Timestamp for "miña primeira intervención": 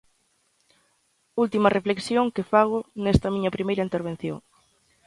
3.35-4.37